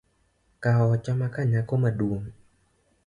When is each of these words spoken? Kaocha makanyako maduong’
Kaocha 0.63 1.11
makanyako 1.21 1.73
maduong’ 1.83 2.25